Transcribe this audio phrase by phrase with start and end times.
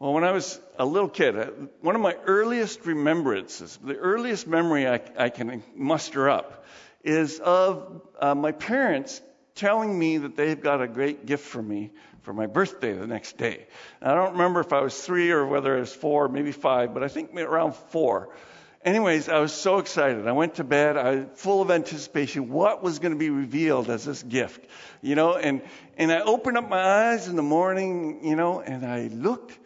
[0.00, 1.50] Well, when I was a little kid, uh,
[1.82, 6.64] one of my earliest remembrances, the earliest memory I, I can muster up,
[7.04, 9.20] is of uh, my parents
[9.54, 11.90] telling me that they've got a great gift for me
[12.22, 13.66] for my birthday the next day.
[14.00, 16.94] And I don't remember if I was three or whether I was four, maybe five,
[16.94, 18.30] but I think around four.
[18.82, 20.26] Anyways, I was so excited.
[20.26, 22.48] I went to bed, I was full of anticipation.
[22.48, 24.64] What was going to be revealed as this gift?
[25.02, 25.60] You know, and,
[25.98, 29.58] and I opened up my eyes in the morning, you know, and I looked,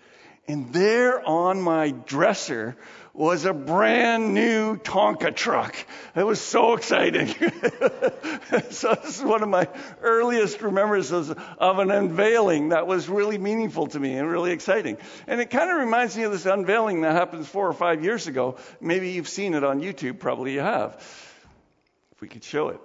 [0.46, 2.76] and there on my dresser
[3.14, 5.76] was a brand new Tonka truck.
[6.16, 7.28] It was so exciting.
[8.70, 9.68] so this is one of my
[10.02, 14.98] earliest remembrances of an unveiling that was really meaningful to me and really exciting.
[15.28, 18.26] And it kind of reminds me of this unveiling that happened four or five years
[18.26, 18.56] ago.
[18.80, 20.18] Maybe you've seen it on YouTube.
[20.18, 20.94] Probably you have.
[22.12, 22.80] If we could show it.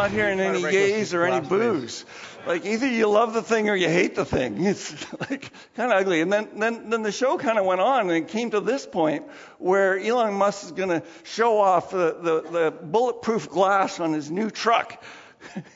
[0.00, 2.06] Not hearing any yays or any boos.
[2.46, 4.64] Like either you love the thing or you hate the thing.
[4.70, 6.22] It's like kind of ugly.
[6.22, 8.86] And then, then, then the show kind of went on and it came to this
[8.86, 9.26] point
[9.58, 14.30] where Elon Musk is going to show off the, the, the bulletproof glass on his
[14.30, 15.02] new truck.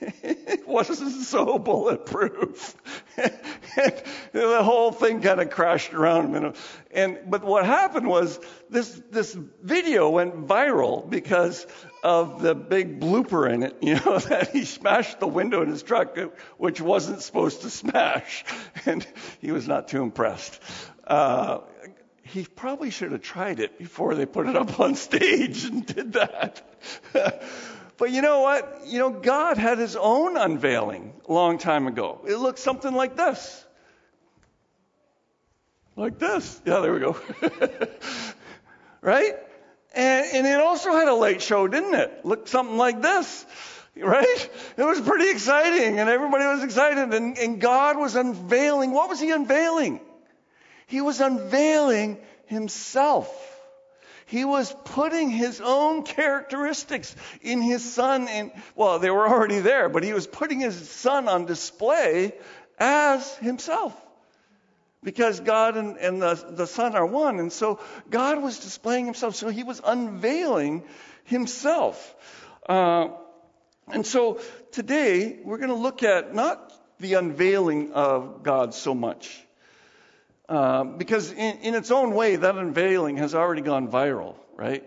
[0.01, 2.77] It wasn't so bulletproof.
[4.33, 6.55] the whole thing kind of crashed around him.
[6.91, 8.39] And, but what happened was
[8.71, 11.67] this, this video went viral because
[12.03, 15.83] of the big blooper in it, you know, that he smashed the window in his
[15.83, 16.17] truck,
[16.59, 18.45] which wasn't supposed to smash.
[18.87, 19.07] And
[19.41, 20.61] he was not too impressed.
[21.07, 21.61] Uh,
[22.23, 26.15] he probably should have tried it before they put it up on stage and did
[26.15, 26.63] that.
[27.97, 28.83] But you know what?
[28.87, 32.21] You know, God had his own unveiling a long time ago.
[32.27, 33.65] It looked something like this.
[35.97, 36.61] Like this.
[36.65, 37.17] Yeah, there we go.
[39.01, 39.35] right?
[39.95, 42.25] And, and it also had a late show, didn't it?
[42.25, 43.47] Looked something like this,
[43.97, 44.51] right?
[44.77, 48.91] It was pretty exciting and everybody was excited and, and God was unveiling.
[48.91, 50.01] What was he unveiling?
[50.89, 53.54] He was unveiling himself.
[54.27, 59.89] He was putting his own characteristics in his son and, well, they were already there,
[59.89, 62.33] but he was putting his son on display
[62.79, 63.95] as himself
[65.05, 67.39] because God and, and the, the Son are one.
[67.39, 67.79] And so
[68.11, 69.37] God was displaying himself.
[69.37, 70.83] So he was unveiling
[71.25, 72.15] himself.
[72.67, 73.09] Uh,
[73.93, 74.41] and so
[74.73, 79.44] today we're going to look at not the unveiling of God so much.
[80.49, 84.85] Uh, because in, in its own way, that unveiling has already gone viral, right?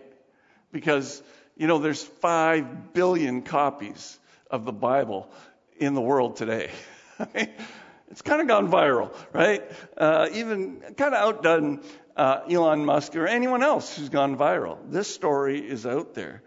[0.72, 1.22] Because,
[1.56, 4.18] you know, there's five billion copies
[4.50, 5.28] of the Bible
[5.76, 6.70] in the world today.
[8.10, 9.62] It's kind of gone viral, right?
[9.96, 11.82] Uh, even kind of outdone
[12.16, 14.78] uh, Elon Musk or anyone else who's gone viral.
[14.90, 16.42] This story is out there.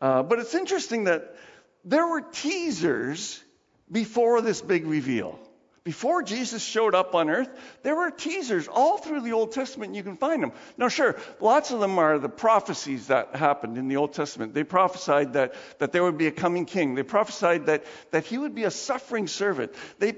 [0.00, 1.36] Uh, but it's interesting that
[1.84, 3.42] there were teasers
[3.90, 5.38] before this big reveal.
[5.82, 7.48] Before Jesus showed up on earth,
[7.82, 9.94] there were teasers all through the Old Testament.
[9.94, 10.52] You can find them.
[10.76, 14.52] Now, sure, lots of them are the prophecies that happened in the Old Testament.
[14.52, 16.94] They prophesied that, that there would be a coming king.
[16.94, 19.72] They prophesied that, that he would be a suffering servant.
[19.98, 20.12] They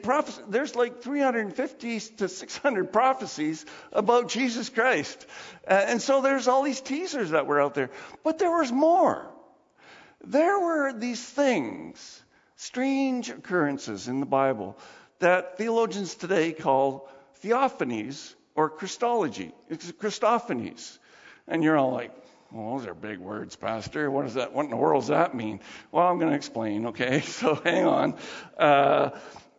[0.48, 5.26] there's like 350 to 600 prophecies about Jesus Christ.
[5.68, 7.90] Uh, and so there's all these teasers that were out there.
[8.24, 9.30] But there was more.
[10.24, 12.22] There were these things,
[12.56, 14.76] strange occurrences in the Bible
[15.22, 17.08] that theologians today call
[17.42, 19.52] theophanies or Christology.
[19.68, 20.98] It's Christophanies.
[21.48, 22.12] And you're all like,
[22.50, 24.10] well, those are big words, Pastor.
[24.10, 24.52] What does that?
[24.52, 25.60] What in the world does that mean?
[25.90, 26.86] Well, I'm going to explain.
[26.86, 28.14] Okay, so hang on.
[28.58, 29.10] Uh,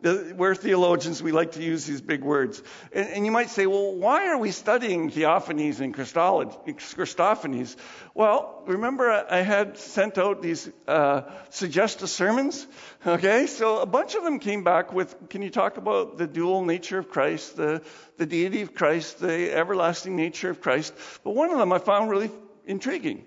[0.04, 2.62] we're theologians, we like to use these big words.
[2.92, 7.76] And, and, you might say, well, why are we studying theophanies and Christophanies?
[8.14, 12.68] Well, remember I had sent out these uh, suggested sermons?
[13.08, 16.66] Okay, so a bunch of them came back with, can you talk about the dual
[16.66, 17.82] nature of Christ, the,
[18.18, 20.94] the deity of Christ, the everlasting nature of Christ?
[21.24, 22.30] But one of them I found really
[22.66, 23.26] intriguing.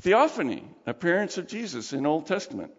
[0.00, 2.72] Theophany, appearance of Jesus in Old Testament.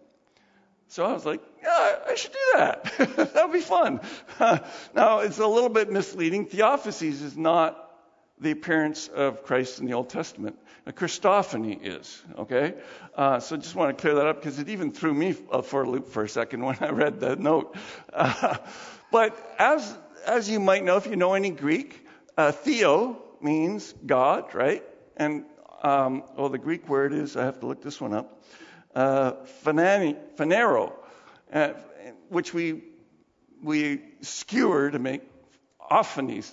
[0.94, 2.84] So I was like, yeah, I should do that.
[3.34, 4.00] that would be fun.
[4.94, 6.46] now, it's a little bit misleading.
[6.46, 7.90] Theophanies is not
[8.38, 10.56] the appearance of Christ in the Old Testament.
[10.86, 12.74] A Christophany is, okay?
[13.12, 15.82] Uh, so I just want to clear that up because it even threw me for
[15.82, 17.76] a loop for a second when I read the note.
[18.12, 18.58] Uh,
[19.10, 19.98] but as,
[20.28, 22.06] as you might know, if you know any Greek,
[22.36, 24.84] uh, theo means God, right?
[25.16, 25.44] And,
[25.82, 28.44] um, well, the Greek word is, I have to look this one up
[28.94, 29.32] uh,
[31.52, 31.68] uh,
[32.28, 32.82] which we,
[33.62, 35.22] we skewer to make
[35.90, 36.50] theophanies,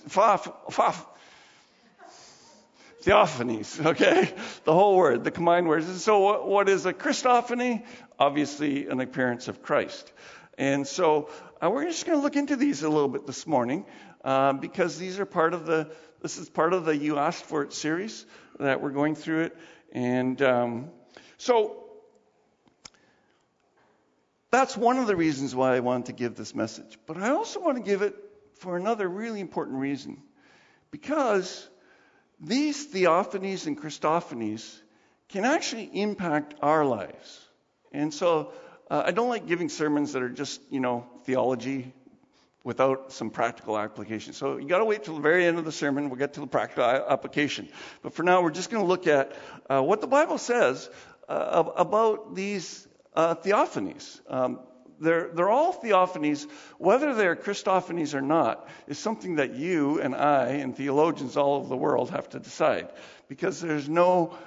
[3.02, 4.32] theophanies, okay?
[4.64, 6.02] The whole word, the combined words.
[6.02, 7.84] So, what, what is a Christophany?
[8.18, 10.12] Obviously, an appearance of Christ.
[10.58, 11.30] And so,
[11.60, 13.84] uh, we're just going to look into these a little bit this morning
[14.24, 15.90] uh, because these are part of the,
[16.20, 18.24] this is part of the You Asked For It series
[18.58, 19.56] that we're going through it.
[19.92, 20.90] And um,
[21.38, 21.81] so,
[24.52, 26.98] that's one of the reasons why I wanted to give this message.
[27.06, 28.14] But I also want to give it
[28.56, 30.22] for another really important reason.
[30.90, 31.68] Because
[32.38, 34.80] these theophanies and Christophanies
[35.30, 37.40] can actually impact our lives.
[37.92, 38.52] And so
[38.90, 41.94] uh, I don't like giving sermons that are just, you know, theology
[42.62, 44.34] without some practical application.
[44.34, 46.10] So you got to wait till the very end of the sermon.
[46.10, 47.68] We'll get to the practical application.
[48.02, 49.32] But for now, we're just going to look at
[49.70, 50.90] uh, what the Bible says
[51.26, 54.20] uh, about these uh, theophanies.
[54.28, 54.60] Um,
[55.00, 56.48] they're, they're all theophanies,
[56.78, 61.68] whether they're Christophanies or not, is something that you and I and theologians all over
[61.68, 62.88] the world have to decide.
[63.28, 64.38] Because there's no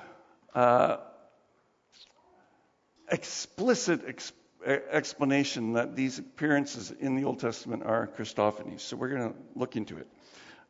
[0.53, 0.97] uh,
[3.11, 4.31] explicit ex-
[4.65, 8.79] explanation that these appearances in the Old Testament are Christophanies.
[8.79, 10.07] So we're going to look into it.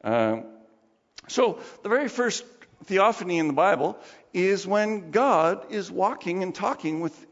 [0.03, 0.45] Um,
[1.27, 2.43] so the very first
[2.85, 3.97] theophany in the Bible
[4.33, 7.25] is when God is walking and talking with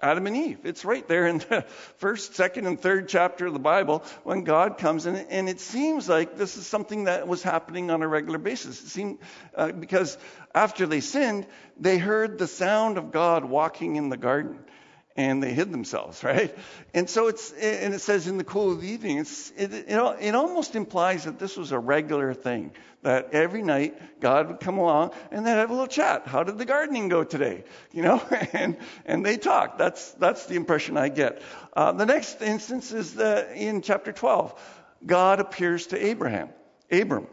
[0.00, 0.58] Adam and Eve.
[0.64, 1.62] It's right there in the
[1.96, 6.08] first, second, and third chapter of the Bible when God comes in, and it seems
[6.08, 8.80] like this is something that was happening on a regular basis.
[8.80, 9.18] It seemed
[9.56, 10.16] uh, because
[10.54, 11.46] after they sinned,
[11.80, 14.60] they heard the sound of God walking in the garden,
[15.18, 16.56] and they hid themselves, right?
[16.94, 19.18] And so it's and it says in the cool of the evening.
[19.18, 22.70] It's it, it, it almost implies that this was a regular thing
[23.02, 26.26] that every night God would come along and they'd have a little chat.
[26.26, 27.64] How did the gardening go today?
[27.92, 28.22] You know,
[28.52, 28.76] and
[29.06, 29.76] and they talk.
[29.76, 31.42] That's that's the impression I get.
[31.72, 34.54] Uh, the next instance is the, in chapter 12.
[35.04, 36.50] God appears to Abraham,
[36.92, 37.26] Abram,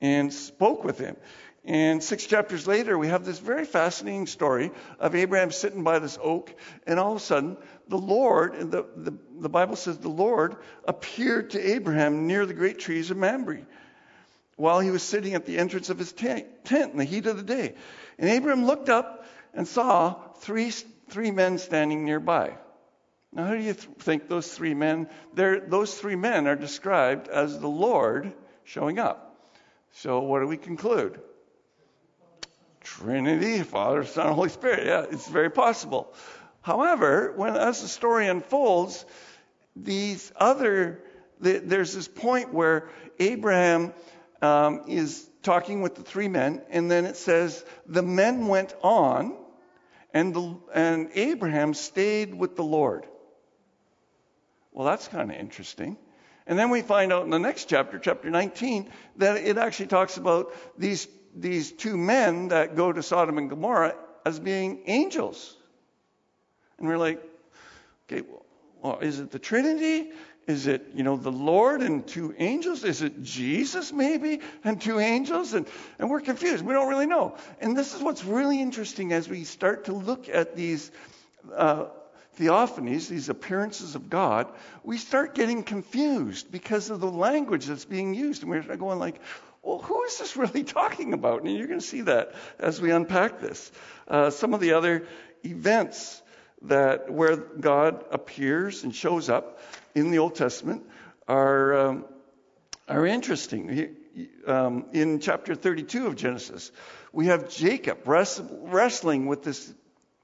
[0.00, 1.16] and spoke with him.
[1.64, 6.18] And six chapters later, we have this very fascinating story of Abraham sitting by this
[6.20, 6.52] oak,
[6.86, 7.56] and all of a sudden,
[7.86, 10.56] the Lord, the, the, the Bible says the Lord
[10.86, 13.62] appeared to Abraham near the great trees of Mamre
[14.56, 17.42] while he was sitting at the entrance of his tent, in the heat of the
[17.42, 17.74] day.
[18.18, 22.56] And Abraham looked up and saw three, three men standing nearby.
[23.32, 25.08] Now, who do you th- think those three men?
[25.38, 25.60] Are?
[25.60, 28.32] Those three men are described as the Lord
[28.64, 29.50] showing up.
[29.92, 31.20] So, what do we conclude?
[32.82, 34.86] Trinity, Father, Son, Holy Spirit.
[34.86, 36.12] Yeah, it's very possible.
[36.60, 39.04] However, when as the story unfolds,
[39.74, 41.02] these other
[41.42, 42.88] the, there's this point where
[43.18, 43.92] Abraham
[44.40, 49.36] um, is talking with the three men, and then it says, The men went on,
[50.14, 53.06] and, the, and Abraham stayed with the Lord.
[54.70, 55.98] Well, that's kind of interesting.
[56.46, 60.16] And then we find out in the next chapter, chapter 19, that it actually talks
[60.16, 63.94] about these, these two men that go to Sodom and Gomorrah
[64.24, 65.56] as being angels.
[66.78, 67.22] And we're like,
[68.06, 68.26] okay,
[68.80, 70.10] well, is it the Trinity?
[70.46, 72.82] Is it, you know, the Lord and two angels?
[72.82, 75.54] Is it Jesus maybe and two angels?
[75.54, 75.68] And,
[75.98, 76.64] and we're confused.
[76.64, 77.36] We don't really know.
[77.60, 80.90] And this is what's really interesting as we start to look at these
[81.54, 81.86] uh,
[82.38, 84.52] theophanies, these appearances of God,
[84.82, 88.42] we start getting confused because of the language that's being used.
[88.42, 89.20] And we're going like,
[89.62, 91.42] well, who is this really talking about?
[91.42, 93.70] And you're going to see that as we unpack this.
[94.08, 95.06] Uh, some of the other
[95.44, 96.20] events
[96.62, 99.60] that where God appears and shows up
[99.94, 100.84] in the Old Testament
[101.28, 102.04] are, um,
[102.88, 103.96] are interesting.
[104.46, 106.70] Um, in chapter 32 of Genesis,
[107.12, 109.72] we have Jacob wrestling with this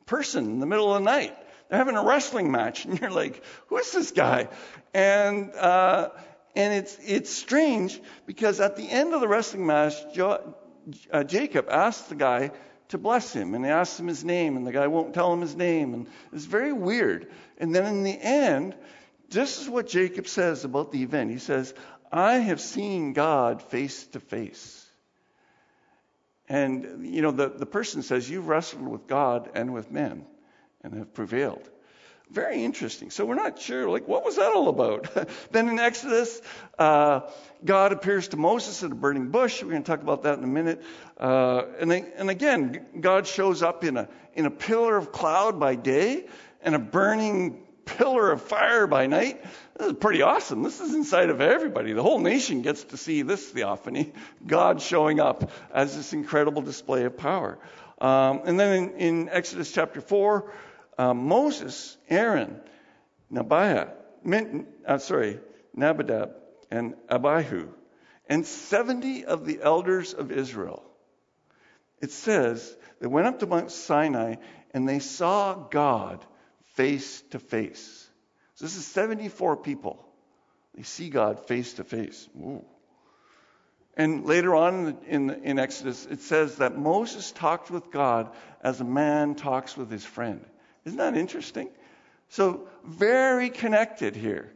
[0.06, 1.36] person in the middle of the night.
[1.68, 4.48] They're having a wrestling match, and you're like, "Who is this guy?"
[4.94, 6.10] And uh,
[6.54, 10.54] and it's it's strange because at the end of the wrestling match, jo-
[11.12, 12.50] uh, Jacob asks the guy
[12.88, 15.40] to bless him, and he asks him his name, and the guy won't tell him
[15.40, 17.30] his name, and it's very weird.
[17.58, 18.74] And then in the end,
[19.28, 21.30] this is what Jacob says about the event.
[21.30, 21.74] He says,
[22.10, 24.86] I have seen God face to face.
[26.48, 30.24] And, you know, the, the person says, You've wrestled with God and with men
[30.82, 31.68] and have prevailed.
[32.30, 33.10] Very interesting.
[33.10, 35.08] So we're not sure, like, what was that all about?
[35.50, 36.42] then in Exodus,
[36.78, 37.20] uh,
[37.64, 39.62] God appears to Moses at a burning bush.
[39.62, 40.82] We're going to talk about that in a minute.
[41.16, 45.74] Uh, and, and again, God shows up in a, in a pillar of cloud by
[45.74, 46.26] day
[46.60, 49.42] and a burning pillar of fire by night.
[49.78, 50.62] This is pretty awesome.
[50.62, 51.94] This is inside of everybody.
[51.94, 54.12] The whole nation gets to see this theophany,
[54.46, 57.58] God showing up as this incredible display of power.
[58.00, 60.52] Um, and then in, in, Exodus chapter 4,
[60.98, 62.60] um, Moses, Aaron,
[63.32, 63.92] Nabiah,
[64.86, 65.38] uh, sorry,
[65.76, 66.32] Nabadab,
[66.70, 67.68] and Abihu,
[68.28, 70.82] and 70 of the elders of Israel.
[72.00, 74.36] It says they went up to Mount Sinai
[74.72, 76.24] and they saw God
[76.74, 78.08] face to face.
[78.54, 80.04] So this is 74 people.
[80.74, 82.28] They see God face to face.
[83.96, 88.30] And later on in, in Exodus, it says that Moses talked with God
[88.62, 90.44] as a man talks with his friend.
[90.88, 91.68] Isn't that interesting?
[92.30, 94.52] So, very connected here,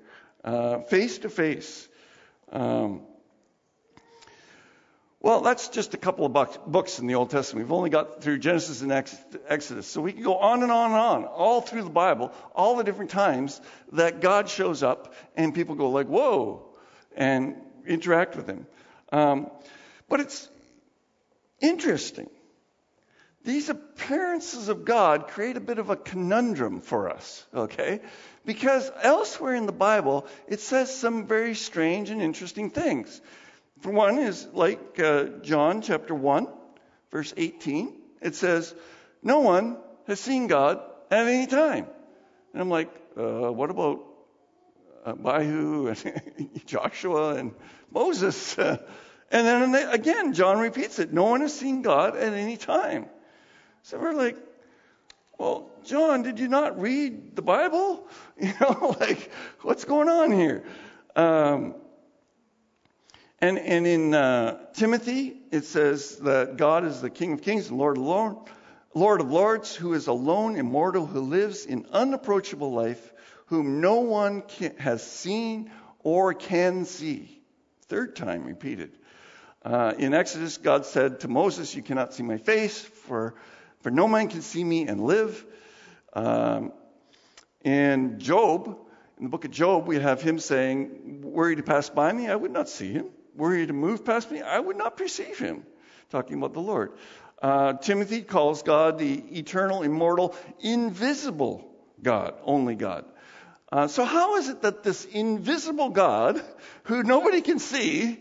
[0.88, 1.88] face to face.
[5.22, 6.32] Well, that's just a couple of
[6.66, 7.66] books in the Old Testament.
[7.66, 9.86] We've only got through Genesis and Exodus.
[9.86, 12.82] So we can go on and on and on, all through the Bible, all the
[12.82, 13.60] different times
[13.92, 16.66] that God shows up and people go like, whoa,
[17.14, 18.66] and interact with him.
[19.12, 19.50] Um,
[20.08, 20.48] but it's
[21.60, 22.28] interesting.
[23.44, 28.00] These appearances of God create a bit of a conundrum for us, okay?
[28.44, 33.20] Because elsewhere in the Bible, it says some very strange and interesting things.
[33.80, 36.46] For one is like uh, John chapter 1,
[37.10, 37.92] verse 18.
[38.20, 38.72] It says,
[39.24, 40.80] No one has seen God
[41.10, 41.86] at any time.
[42.52, 44.04] And I'm like, uh, what about
[45.04, 47.54] Bahu and Joshua and
[47.90, 48.56] Moses?
[48.58, 48.78] and
[49.30, 51.12] then again, John repeats it.
[51.12, 53.06] No one has seen God at any time.
[53.82, 54.36] So we're like,
[55.38, 58.06] well, John, did you not read the Bible?
[58.40, 60.64] You know, like, what's going on here?
[61.14, 61.74] Um,
[63.40, 67.78] and, and in uh, Timothy, it says that God is the King of Kings and
[67.78, 68.36] Lord of, Lord,
[68.94, 73.12] Lord of Lords, who is alone, immortal, who lives in unapproachable life,
[73.46, 75.70] whom no one can, has seen
[76.00, 77.42] or can see.
[77.86, 78.92] Third time repeated.
[79.64, 83.34] Uh, in Exodus, God said to Moses, You cannot see my face, for,
[83.82, 85.44] for no man can see me and live.
[86.12, 86.72] Um,
[87.62, 88.78] in Job,
[89.18, 92.28] in the book of Job, we have him saying, Were he to pass by me,
[92.28, 95.38] I would not see him were he to move past me, I would not perceive
[95.38, 95.64] him.
[96.10, 96.92] Talking about the Lord.
[97.40, 101.68] Uh, Timothy calls God the eternal, immortal, invisible
[102.02, 103.04] God, only God.
[103.70, 106.42] Uh, so, how is it that this invisible God,
[106.84, 108.20] who nobody can see,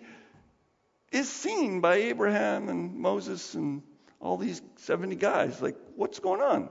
[1.11, 3.83] is seen by Abraham and Moses and
[4.21, 5.61] all these 70 guys?
[5.61, 6.69] Like, what's going on?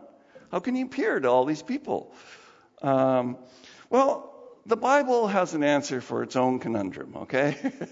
[0.50, 2.14] How can he appear to all these people?
[2.82, 3.36] Um,
[3.88, 4.30] well,
[4.66, 7.56] the Bible has an answer for its own conundrum, okay?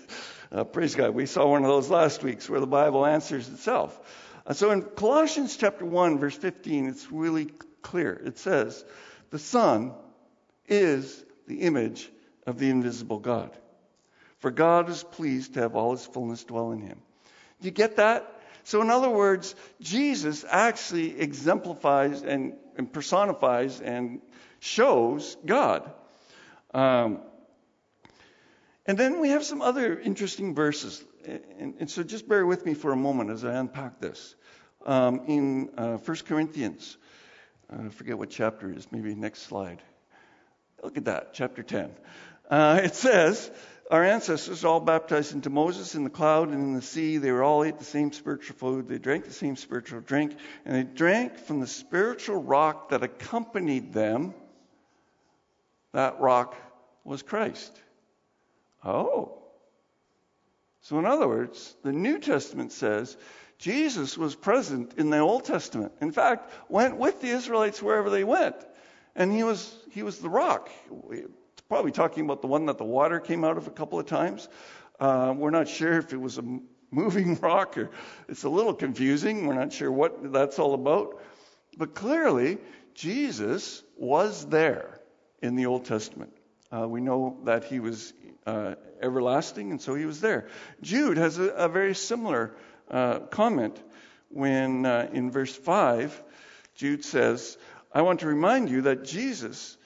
[0.50, 1.10] Uh, praise God.
[1.10, 4.00] We saw one of those last weeks where the Bible answers itself.
[4.46, 7.50] Uh, so in Colossians chapter 1, verse 15, it's really
[7.82, 8.14] clear.
[8.14, 8.82] It says,
[9.28, 9.92] The Son
[10.66, 12.10] is the image
[12.46, 13.50] of the invisible God.
[14.38, 16.98] For God is pleased to have all his fullness dwell in him.
[17.60, 18.37] Do you get that?
[18.68, 24.20] So, in other words, Jesus actually exemplifies and, and personifies and
[24.60, 25.90] shows God.
[26.74, 27.20] Um,
[28.84, 31.02] and then we have some other interesting verses.
[31.24, 34.34] And, and so just bear with me for a moment as I unpack this.
[34.84, 36.98] Um, in uh, 1 Corinthians,
[37.72, 39.80] uh, I forget what chapter it is, maybe next slide.
[40.82, 41.90] Look at that, chapter 10.
[42.50, 43.50] Uh, it says,
[43.90, 47.16] Our ancestors all baptized into Moses in the cloud and in the sea.
[47.16, 48.86] They were all ate the same spiritual food.
[48.86, 50.36] They drank the same spiritual drink.
[50.66, 54.34] And they drank from the spiritual rock that accompanied them.
[55.92, 56.54] That rock
[57.02, 57.80] was Christ.
[58.84, 59.38] Oh.
[60.82, 63.16] So, in other words, the New Testament says
[63.58, 65.92] Jesus was present in the Old Testament.
[66.02, 68.56] In fact, went with the Israelites wherever they went.
[69.16, 70.70] And he was, he was the rock.
[71.68, 74.48] Probably talking about the one that the water came out of a couple of times.
[74.98, 76.60] Uh, we're not sure if it was a
[76.90, 77.90] moving rock or
[78.26, 79.46] it's a little confusing.
[79.46, 81.20] We're not sure what that's all about.
[81.76, 82.56] But clearly,
[82.94, 84.98] Jesus was there
[85.42, 86.32] in the Old Testament.
[86.74, 88.14] Uh, we know that he was
[88.46, 90.48] uh, everlasting, and so he was there.
[90.80, 92.54] Jude has a, a very similar
[92.90, 93.78] uh, comment
[94.30, 96.22] when uh, in verse 5,
[96.76, 97.58] Jude says,
[97.92, 99.77] I want to remind you that Jesus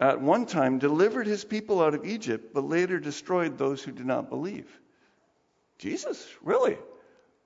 [0.00, 4.06] at one time delivered his people out of Egypt, but later destroyed those who did
[4.06, 4.68] not believe.
[5.78, 6.26] Jesus?
[6.42, 6.78] Really?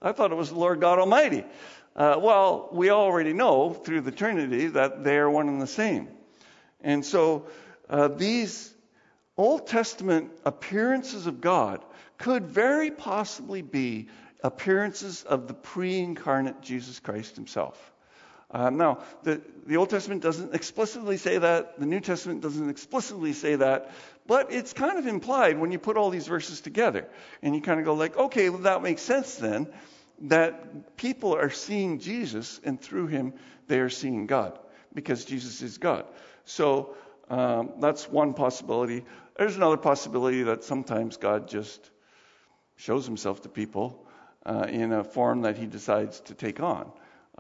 [0.03, 1.45] I thought it was the Lord God Almighty.
[1.95, 6.09] Uh, well, we already know through the Trinity that they are one and the same.
[6.81, 7.47] And so
[7.89, 8.73] uh, these
[9.37, 11.85] Old Testament appearances of God
[12.19, 14.09] could very possibly be
[14.43, 17.93] appearances of the pre incarnate Jesus Christ himself.
[18.53, 23.33] Uh, now, the, the Old Testament doesn't explicitly say that, the New Testament doesn't explicitly
[23.33, 23.93] say that,
[24.27, 27.09] but it's kind of implied when you put all these verses together.
[27.43, 29.69] And you kind of go, like, okay, well, that makes sense then,
[30.23, 33.35] that people are seeing Jesus, and through him,
[33.69, 34.59] they are seeing God,
[34.93, 36.05] because Jesus is God.
[36.45, 36.97] So
[37.29, 39.05] um, that's one possibility.
[39.39, 41.89] There's another possibility that sometimes God just
[42.77, 44.07] shows himself to people
[44.45, 46.91] uh, in a form that he decides to take on.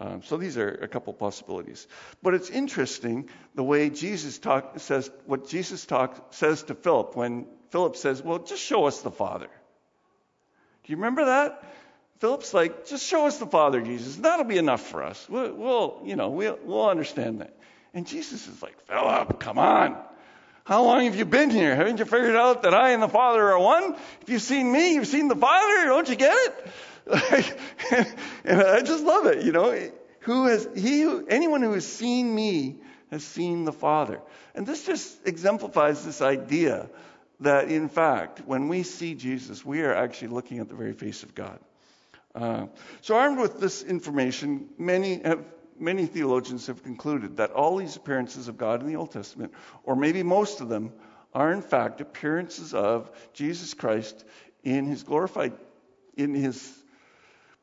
[0.01, 1.87] Um, so these are a couple possibilities.
[2.23, 7.47] But it's interesting the way Jesus talk, says what Jesus talk, says to Philip when
[7.69, 11.63] Philip says, "Well, just show us the Father." Do you remember that?
[12.19, 14.17] Philip's like, "Just show us the Father, Jesus.
[14.17, 15.29] That'll be enough for us.
[15.29, 17.55] We'll, we'll you know, we'll, we'll understand that."
[17.93, 19.99] And Jesus is like, "Philip, come on."
[20.65, 21.75] How long have you been here?
[21.75, 23.95] Haven't you figured out that I and the Father are one?
[24.23, 25.87] If you've seen me, you've seen the Father.
[25.87, 26.67] Don't you get it?
[28.45, 29.91] and I just love it, you know.
[30.21, 31.03] Who has he?
[31.03, 32.77] Who, anyone who has seen me
[33.11, 34.21] has seen the Father.
[34.55, 36.89] And this just exemplifies this idea
[37.41, 41.23] that, in fact, when we see Jesus, we are actually looking at the very face
[41.23, 41.59] of God.
[42.35, 42.67] Uh,
[43.01, 45.45] so, armed with this information, many have,
[45.79, 49.53] many theologians have concluded that all these appearances of God in the Old Testament,
[49.83, 50.93] or maybe most of them,
[51.35, 54.25] are in fact appearances of Jesus Christ
[54.63, 55.53] in his glorified,
[56.17, 56.80] in his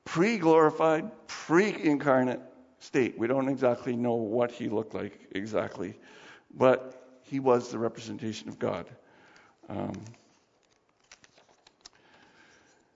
[0.07, 2.39] pre-glorified, pre-incarnate
[2.79, 3.19] state.
[3.19, 5.99] We don't exactly know what he looked like exactly,
[6.55, 8.87] but he was the representation of God.
[9.67, 9.91] Um,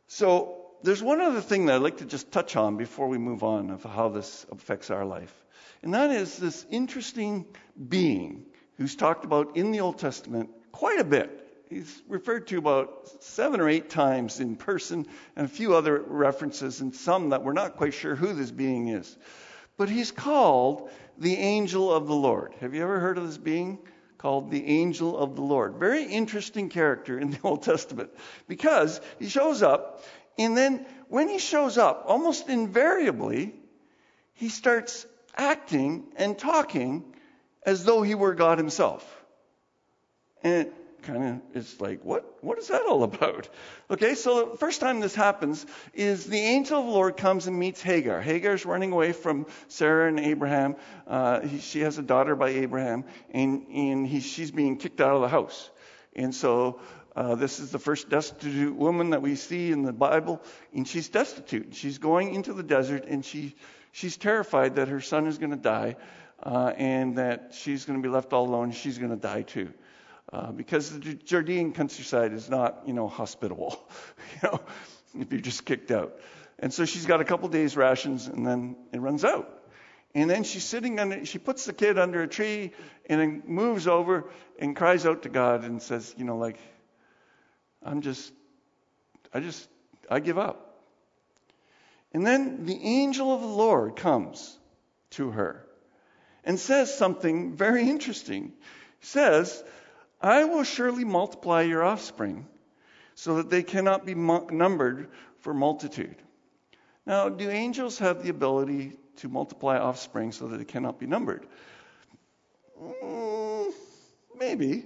[0.07, 3.43] so there's one other thing that I'd like to just touch on before we move
[3.43, 5.33] on of how this affects our life.
[5.83, 7.45] And that is this interesting
[7.89, 8.45] being
[8.77, 11.40] who's talked about in the Old Testament quite a bit.
[11.71, 16.81] He's referred to about seven or eight times in person and a few other references
[16.81, 19.17] and some that we're not quite sure who this being is.
[19.77, 22.53] But he's called the angel of the Lord.
[22.59, 23.79] Have you ever heard of this being?
[24.17, 25.75] Called the angel of the Lord.
[25.75, 28.09] Very interesting character in the Old Testament
[28.49, 30.03] because he shows up,
[30.37, 33.55] and then when he shows up, almost invariably,
[34.33, 35.05] he starts
[35.37, 37.15] acting and talking
[37.65, 39.07] as though he were God himself.
[40.43, 40.69] And
[41.01, 43.49] kind of is like, what, what is that all about?
[43.89, 47.57] Okay, so the first time this happens is the angel of the Lord comes and
[47.57, 48.21] meets Hagar.
[48.21, 50.75] Hagar's running away from Sarah and Abraham.
[51.07, 55.15] Uh, he, she has a daughter by Abraham, and, and he, she's being kicked out
[55.15, 55.69] of the house.
[56.15, 56.79] And so
[57.15, 60.41] uh, this is the first destitute woman that we see in the Bible,
[60.73, 61.75] and she's destitute.
[61.75, 63.55] She's going into the desert, and she,
[63.91, 65.97] she's terrified that her son is going to die,
[66.43, 68.71] uh, and that she's going to be left all alone.
[68.71, 69.73] She's going to die too
[70.31, 73.77] uh, because the Judean countryside is not, you know, hospitable,
[74.33, 74.61] you know,
[75.19, 76.17] if you're just kicked out.
[76.59, 79.61] And so she's got a couple days rations and then it runs out.
[80.13, 82.71] And then she's sitting under, she puts the kid under a tree
[83.07, 84.29] and then moves over
[84.59, 86.57] and cries out to God and says, you know, like,
[87.83, 88.31] I'm just,
[89.33, 89.67] I just,
[90.09, 90.67] I give up.
[92.13, 94.57] And then the angel of the Lord comes
[95.11, 95.65] to her
[96.43, 98.51] and says something very interesting.
[98.99, 99.63] He says,
[100.21, 102.47] I will surely multiply your offspring
[103.15, 106.15] so that they cannot be numbered for multitude.
[107.05, 111.47] Now, do angels have the ability to multiply offspring so that they cannot be numbered?
[112.79, 113.71] Mm,
[114.39, 114.85] maybe.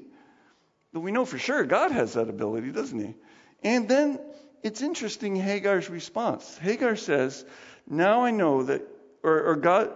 [0.93, 3.15] But we know for sure God has that ability, doesn't he?
[3.63, 4.19] And then
[4.63, 6.58] it's interesting Hagar's response.
[6.58, 7.45] Hagar says,
[7.88, 8.82] Now I know that,
[9.21, 9.91] or, or God,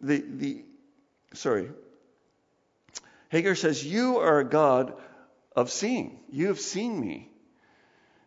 [0.00, 0.64] the, the,
[1.32, 1.70] sorry,
[3.28, 4.94] Hagar says, You are a God
[5.54, 6.20] of seeing.
[6.30, 7.30] You have seen me.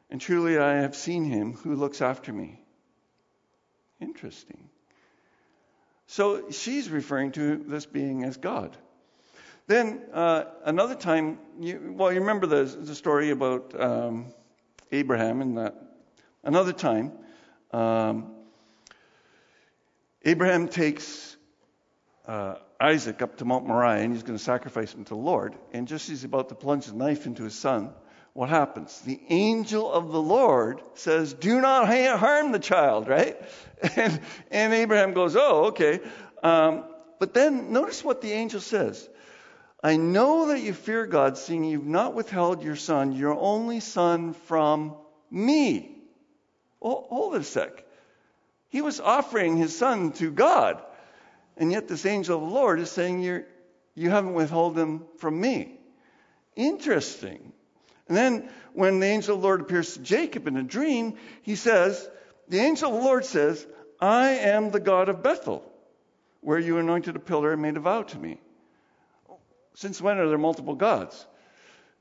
[0.09, 2.59] And truly, I have seen him who looks after me.
[4.01, 4.69] Interesting.
[6.07, 8.75] So she's referring to this being as God.
[9.67, 14.33] Then uh, another time, you, well, you remember the, the story about um,
[14.91, 15.75] Abraham and that.
[16.43, 17.11] Another time,
[17.71, 18.33] um,
[20.23, 21.37] Abraham takes
[22.29, 25.55] uh, Isaac up to Mount Moriah and he's going to sacrifice him to the Lord.
[25.73, 27.91] And just as he's about to plunge the knife into his son,
[28.33, 29.01] what happens?
[29.01, 33.37] The angel of the Lord says, Do not harm the child, right?
[33.95, 34.19] And,
[34.51, 36.01] and Abraham goes, Oh, okay.
[36.43, 36.83] Um,
[37.17, 39.09] but then notice what the angel says.
[39.81, 44.33] I know that you fear God, seeing you've not withheld your son, your only son,
[44.33, 44.95] from
[45.31, 45.97] me.
[46.81, 47.85] Oh, hold it a sec.
[48.67, 50.83] He was offering his son to God.
[51.59, 53.43] And yet this angel of the Lord is saying you're,
[53.93, 55.77] you haven't withheld them from me.
[56.55, 57.51] Interesting.
[58.07, 61.55] And then when the angel of the Lord appears to Jacob in a dream, he
[61.55, 62.09] says,
[62.47, 63.67] the angel of the Lord says,
[63.99, 65.63] I am the God of Bethel,
[66.39, 68.39] where you anointed a pillar and made a vow to me.
[69.75, 71.27] Since when are there multiple gods?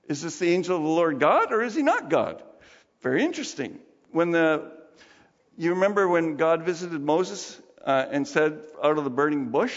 [0.08, 2.42] Is this the angel of the Lord God or is he not God?
[3.02, 3.78] Very interesting.
[4.10, 4.72] When the
[5.56, 9.74] you remember when God visited Moses uh, and said out of the burning bush,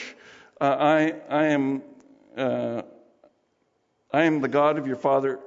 [0.60, 1.82] uh, I, I, am,
[2.36, 2.82] uh,
[4.12, 5.39] I am the God of your father.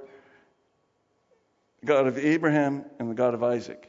[1.84, 3.86] God of Abraham and the God of Isaac.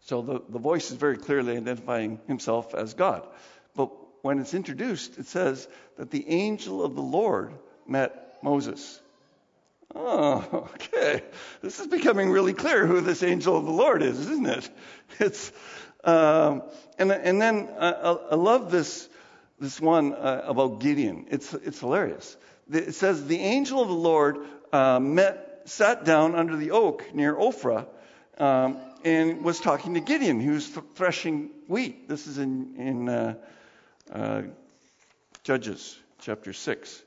[0.00, 3.26] So the, the voice is very clearly identifying himself as God.
[3.74, 3.90] But
[4.20, 5.66] when it's introduced, it says
[5.96, 7.54] that the angel of the Lord
[7.88, 9.00] met Moses.
[9.94, 11.22] Oh, okay.
[11.62, 14.70] This is becoming really clear who this angel of the Lord is, isn't it?
[15.18, 15.52] It's,
[16.04, 16.62] um,
[16.98, 17.90] and, and then I,
[18.30, 19.08] I love this,
[19.60, 21.26] this one uh, about Gideon.
[21.30, 22.36] It's, it's hilarious.
[22.70, 24.38] It says, The angel of the Lord
[24.72, 27.86] uh, met, sat down under the oak near Ophrah
[28.38, 30.44] um, and was talking to Gideon.
[30.52, 32.08] Was th- threshing wheat.
[32.08, 33.34] This is in, in uh,
[34.12, 34.42] uh
[35.44, 37.02] Judges chapter 6.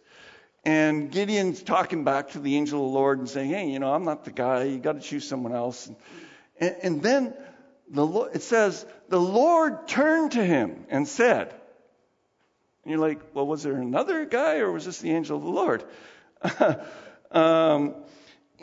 [0.65, 3.93] And Gideon's talking back to the angel of the Lord and saying, Hey, you know,
[3.93, 4.63] I'm not the guy.
[4.63, 5.89] You got to choose someone else.
[6.59, 7.33] And, and then
[7.89, 11.53] the, it says, The Lord turned to him and said,
[12.85, 15.49] and you're like, well, was there another guy or was this the angel of the
[15.49, 15.83] Lord?
[17.31, 17.95] um,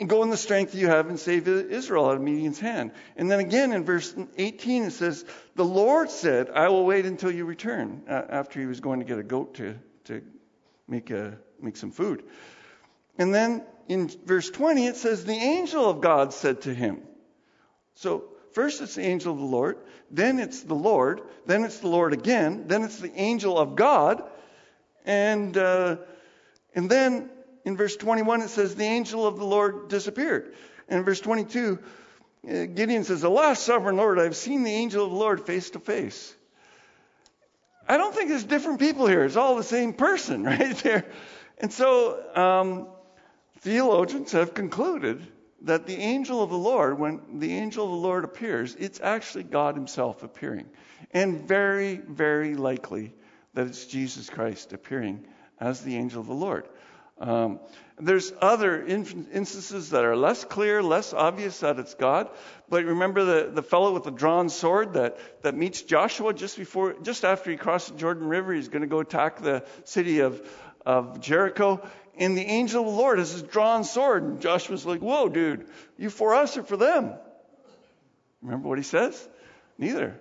[0.07, 2.91] go in the strength you have and save Israel out of Midian's hand.
[3.17, 7.31] And then again in verse 18 it says, The Lord said, I will wait until
[7.31, 10.21] you return, uh, after he was going to get a goat to, to
[10.87, 12.23] make, a, make some food.
[13.17, 17.01] And then in verse 20 it says, The angel of God said to him.
[17.95, 19.77] So first it's the angel of the Lord,
[20.11, 24.23] then it's the Lord, then it's the Lord again, then it's the angel of God,
[25.05, 25.97] and uh,
[26.75, 27.29] and then
[27.65, 30.53] in verse 21 it says the angel of the Lord disappeared.
[30.87, 35.11] And in verse 22, uh, Gideon says, "Alas, sovereign Lord, I've seen the angel of
[35.11, 36.35] the Lord face to face."
[37.87, 39.25] I don't think there's different people here.
[39.25, 41.05] It's all the same person right there.
[41.57, 42.87] And so um,
[43.59, 45.25] theologians have concluded
[45.63, 49.43] that the angel of the Lord, when the angel of the Lord appears, it's actually
[49.43, 50.65] God Himself appearing.
[51.11, 53.13] And very, very likely
[53.53, 55.25] that it's Jesus Christ appearing
[55.59, 56.67] as the angel of the Lord.
[57.19, 57.59] Um,
[57.99, 62.29] there's other instances that are less clear, less obvious that it's God.
[62.67, 66.95] But remember the, the fellow with the drawn sword that, that meets Joshua just before,
[67.03, 68.53] just after he crossed the Jordan River.
[68.53, 70.41] He's going to go attack the city of,
[70.85, 74.23] of Jericho and the angel of the Lord has his drawn sword.
[74.23, 77.13] And Joshua's like, Whoa, dude, you for us or for them?
[78.41, 79.27] Remember what he says?
[79.77, 80.19] Neither.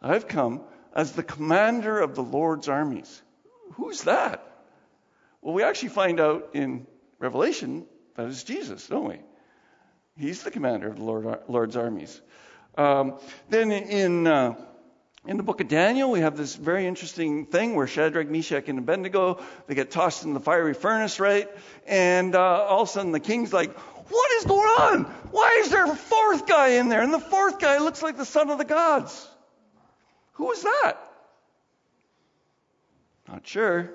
[0.00, 0.62] I've come
[0.94, 3.22] as the commander of the Lord's armies.
[3.72, 4.46] Who's that?
[5.40, 6.86] Well, we actually find out in
[7.18, 9.18] Revelation that it's Jesus, don't we?
[10.18, 12.20] He's the commander of the Lord, Lord's armies.
[12.76, 14.54] Um, then in uh,
[15.26, 18.78] in the book of Daniel, we have this very interesting thing where Shadrach, Meshach, and
[18.78, 21.48] Abednego they get tossed in the fiery furnace, right?
[21.86, 25.04] And uh, all of a sudden, the king's like, "What is going on?
[25.32, 27.02] Why is there a fourth guy in there?
[27.02, 29.28] And the fourth guy looks like the son of the gods.
[30.34, 30.94] Who is that?
[33.26, 33.90] Not sure.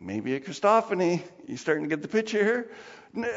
[0.00, 1.22] Maybe a Christophany.
[1.46, 2.70] You starting to get the picture here?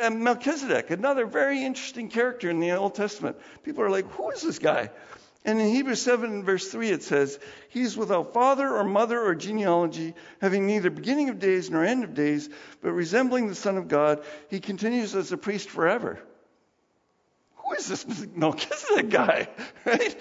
[0.01, 3.37] And Melchizedek, another very interesting character in the Old Testament.
[3.63, 4.91] People are like, "Who is this guy?"
[5.43, 10.13] And in Hebrews 7 verse 3 it says, He's without father or mother or genealogy,
[10.39, 12.49] having neither beginning of days nor end of days,
[12.81, 16.19] but resembling the Son of God, he continues as a priest forever.
[17.57, 19.47] Who is this Melchizedek guy?
[19.85, 20.15] Right?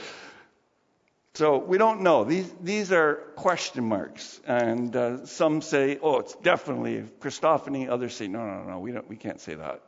[1.34, 2.24] So we don't know.
[2.24, 4.40] These, these are question marks.
[4.46, 7.88] And uh, some say, oh, it's definitely Christophany.
[7.88, 9.80] Others say, no, no, no, we, don't, we can't say that.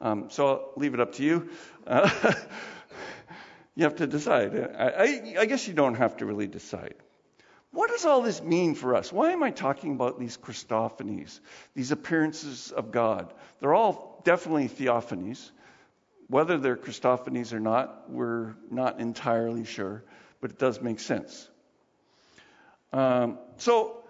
[0.00, 1.48] Um, so I'll leave it up to you.
[1.86, 2.10] Uh,
[3.78, 4.58] You have to decide.
[4.76, 6.96] I, I, I guess you don't have to really decide.
[7.70, 9.12] What does all this mean for us?
[9.12, 11.38] Why am I talking about these Christophanies,
[11.76, 13.32] these appearances of God?
[13.60, 15.52] They're all definitely theophanies.
[16.26, 20.02] Whether they're Christophanies or not, we're not entirely sure,
[20.40, 21.48] but it does make sense.
[22.92, 24.02] Um, so,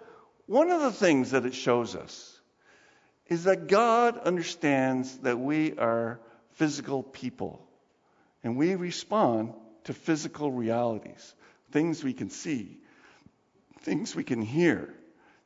[0.47, 2.41] one of the things that it shows us
[3.27, 6.19] is that God understands that we are
[6.53, 7.68] physical people.
[8.43, 9.53] And we respond
[9.85, 11.33] to physical realities,
[11.71, 12.77] things we can see,
[13.81, 14.93] things we can hear.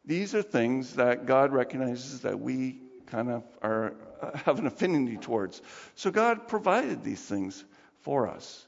[0.06, 3.94] These are things that God recognizes that we kind of are
[4.46, 5.62] have an affinity towards.
[5.96, 7.64] So God provided these things
[8.02, 8.66] for us.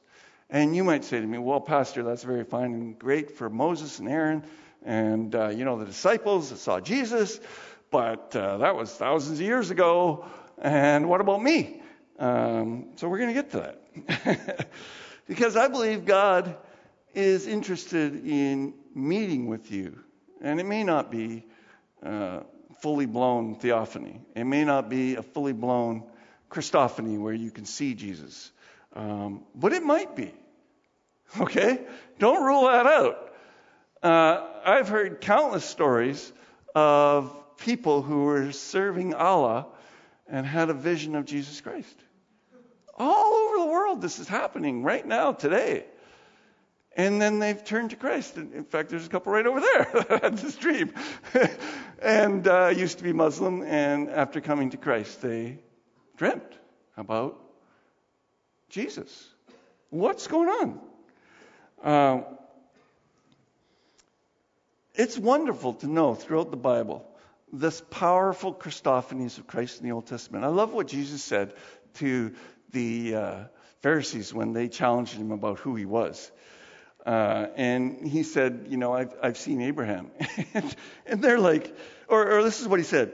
[0.50, 4.00] And you might say to me, "Well, Pastor, that's very fine and great for Moses
[4.00, 4.44] and Aaron,
[4.84, 7.40] and uh, you know the disciples that saw Jesus,
[7.90, 10.26] but uh, that was thousands of years ago.
[10.60, 11.82] And what about me?"
[12.20, 13.85] Um, so we're going to get to that.
[15.28, 16.58] because I believe God
[17.14, 20.00] is interested in meeting with you.
[20.42, 21.46] And it may not be
[22.04, 22.42] uh,
[22.82, 26.04] fully blown theophany, it may not be a fully blown
[26.50, 28.52] Christophany where you can see Jesus.
[28.94, 30.34] Um, but it might be.
[31.40, 31.82] Okay?
[32.20, 33.34] Don't rule that out.
[34.02, 36.32] Uh, I've heard countless stories
[36.74, 39.68] of people who were serving Allah
[40.28, 41.96] and had a vision of Jesus Christ.
[42.98, 45.86] All over the world, this is happening right now, today.
[46.96, 48.38] And then they've turned to Christ.
[48.38, 50.94] In fact, there's a couple right over there that had this dream.
[52.02, 55.60] and uh, used to be Muslim, and after coming to Christ, they
[56.16, 56.58] dreamt
[56.96, 57.40] about
[58.70, 59.28] Jesus.
[59.90, 60.80] What's going on?
[61.84, 62.22] Uh,
[64.94, 67.06] it's wonderful to know throughout the Bible
[67.52, 70.44] this powerful Christophanies of Christ in the Old Testament.
[70.44, 71.54] I love what Jesus said
[71.96, 72.34] to
[72.72, 73.44] the uh,
[73.82, 76.32] Pharisees when they challenged him about who he was.
[77.06, 80.10] Uh, and he said, You know, I've, I've seen Abraham.
[81.06, 81.76] and, they're like,
[82.08, 83.12] or, or this is what he said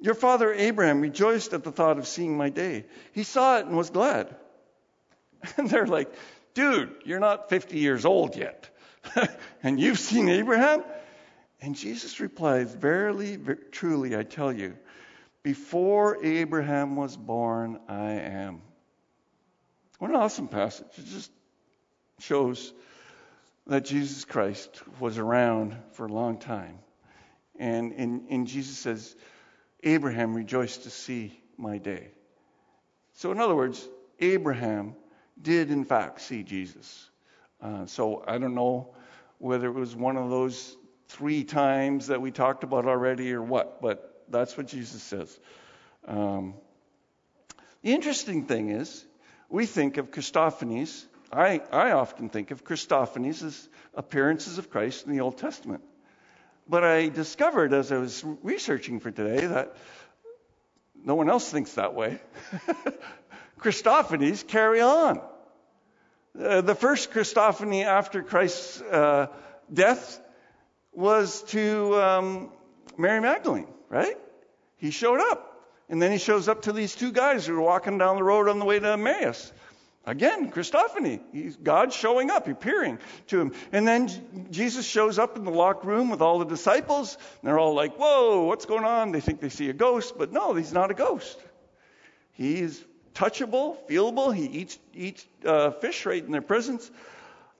[0.00, 2.84] Your father Abraham rejoiced at the thought of seeing my day.
[3.12, 4.34] He saw it and was glad.
[5.56, 6.12] And they're like,
[6.54, 8.68] Dude, you're not 50 years old yet.
[9.62, 10.84] and you've seen Abraham?
[11.60, 13.38] And Jesus replies, Verily,
[13.70, 14.76] truly, I tell you,
[15.42, 18.62] before Abraham was born, I am.
[20.02, 20.88] What an awesome passage.
[20.98, 21.30] It just
[22.18, 22.74] shows
[23.68, 26.80] that Jesus Christ was around for a long time.
[27.56, 29.14] And, and, and Jesus says,
[29.84, 32.08] Abraham rejoiced to see my day.
[33.12, 33.88] So, in other words,
[34.18, 34.96] Abraham
[35.40, 37.08] did in fact see Jesus.
[37.60, 38.96] Uh, so, I don't know
[39.38, 40.76] whether it was one of those
[41.10, 45.38] three times that we talked about already or what, but that's what Jesus says.
[46.08, 46.54] Um,
[47.82, 49.04] the interesting thing is,
[49.52, 55.12] we think of Christophanies, I, I often think of Christophanies as appearances of Christ in
[55.12, 55.82] the Old Testament.
[56.66, 59.76] But I discovered as I was researching for today that
[61.04, 62.18] no one else thinks that way.
[63.60, 65.20] Christophanies carry on.
[66.38, 69.26] Uh, the first Christophany after Christ's uh,
[69.70, 70.18] death
[70.92, 72.52] was to um,
[72.96, 74.16] Mary Magdalene, right?
[74.78, 75.51] He showed up.
[75.92, 78.48] And then he shows up to these two guys who are walking down the road
[78.48, 79.52] on the way to Emmaus.
[80.06, 81.20] Again, Christophany.
[81.32, 83.52] He's God showing up, appearing to him.
[83.72, 87.18] And then Jesus shows up in the locked room with all the disciples.
[87.20, 89.12] And they're all like, whoa, what's going on?
[89.12, 91.38] They think they see a ghost, but no, he's not a ghost.
[92.32, 92.82] He's
[93.14, 94.34] touchable, feelable.
[94.34, 96.90] He eats, eats uh, fish right in their presence.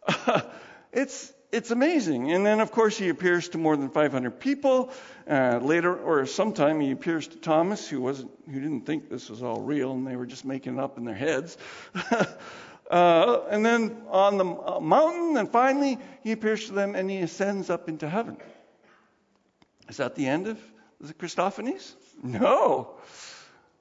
[0.90, 2.32] it's, it's amazing.
[2.32, 4.90] And then, of course, he appears to more than 500 people.
[5.28, 9.42] Uh, later, or sometime, he appears to Thomas, who wasn't, who didn't think this was
[9.42, 11.58] all real, and they were just making it up in their heads.
[12.90, 17.18] uh, and then on the uh, mountain, and finally, he appears to them, and he
[17.18, 18.38] ascends up into heaven.
[19.88, 20.58] Is that the end of
[21.00, 21.92] the Christophanies?
[22.22, 22.94] No.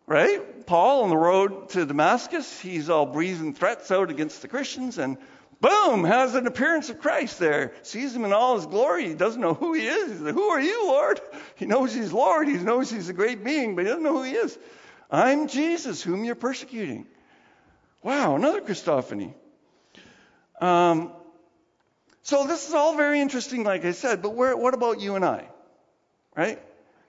[0.08, 0.66] Right?
[0.66, 5.18] Paul on the road to Damascus, he's all breathing threats out against the Christians, and
[5.62, 7.74] boom, has an appearance of Christ there.
[7.84, 9.08] Sees him in all his glory.
[9.08, 10.20] He doesn't know who he is.
[10.20, 11.22] Like, who are you, Lord?
[11.56, 12.48] He knows he's Lord.
[12.48, 14.58] He knows he's a great being, but he doesn't know who he is.
[15.12, 17.06] I'm Jesus, whom you're persecuting.
[18.02, 19.36] Wow, another Christophany.
[20.60, 21.12] Um,
[22.24, 25.24] so this is all very interesting, like I said, but where, what about you and
[25.24, 25.48] I?
[26.36, 26.60] Right?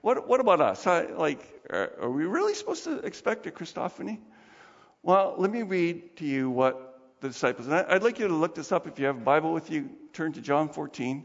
[0.03, 0.87] What, what about us?
[0.87, 4.19] I, like, are, are we really supposed to expect a Christophany?
[5.03, 6.92] Well, let me read to you what
[7.23, 7.69] the disciples.
[7.69, 9.71] And I, would like you to look this up if you have a Bible with
[9.71, 9.89] you.
[10.13, 11.25] Turn to John 14,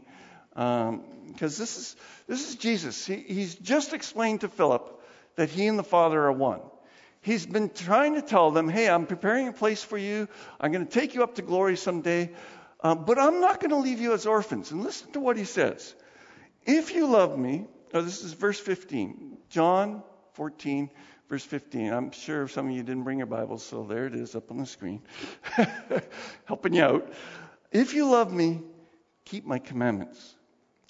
[0.50, 1.02] because um,
[1.36, 3.04] this is this is Jesus.
[3.04, 5.02] He, he's just explained to Philip
[5.34, 6.60] that he and the Father are one.
[7.20, 10.28] He's been trying to tell them, "Hey, I'm preparing a place for you.
[10.58, 12.30] I'm going to take you up to glory someday,
[12.80, 15.44] um, but I'm not going to leave you as orphans." And listen to what he
[15.44, 15.94] says:
[16.64, 20.02] "If you love me." Oh, this is verse 15, John
[20.34, 20.90] 14,
[21.28, 21.92] verse 15.
[21.92, 24.58] I'm sure some of you didn't bring your Bibles, so there it is up on
[24.58, 25.02] the screen,
[26.46, 27.12] helping you out.
[27.70, 28.62] If you love me,
[29.24, 30.34] keep my commandments.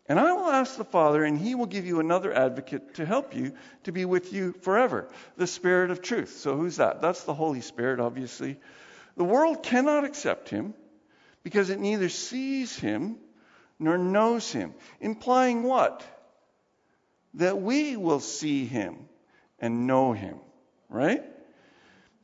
[0.07, 3.35] And I will ask the Father, and he will give you another advocate to help
[3.35, 3.53] you
[3.85, 6.39] to be with you forever the Spirit of truth.
[6.39, 7.03] So who's that?
[7.03, 8.59] That's the Holy Spirit, obviously.
[9.17, 10.73] The world cannot accept him
[11.43, 13.17] because it neither sees him
[13.79, 14.73] nor knows him.
[15.01, 16.05] Implying what?
[17.35, 19.09] That we will see him
[19.61, 20.39] and know him,
[20.89, 21.25] right?